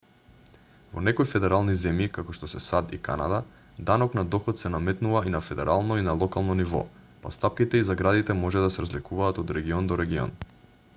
во 0.93 1.01
некои 1.07 1.25
федерални 1.31 1.75
земји 1.81 2.07
како 2.15 2.35
што 2.37 2.49
се 2.53 2.61
сад 2.67 2.95
и 2.97 3.01
канада 3.09 3.41
данок 3.91 4.17
на 4.21 4.25
доход 4.37 4.63
се 4.63 4.73
наметнува 4.77 5.23
и 5.29 5.35
на 5.37 5.43
федерално 5.51 6.01
и 6.01 6.07
на 6.11 6.17
локално 6.25 6.59
ниво 6.65 6.83
па 7.27 7.35
стапките 7.39 7.83
и 7.83 7.87
заградите 7.95 8.41
може 8.45 8.67
да 8.69 8.75
се 8.77 8.87
разликуваат 8.89 9.45
од 9.47 9.59
регион 9.61 9.91
до 9.93 10.05
регион 10.07 10.39